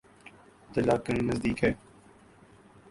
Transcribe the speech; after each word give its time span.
تلہ 0.71 0.95
گنگ 1.05 1.21
نزدیک 1.27 1.63
ہے۔ 1.63 1.71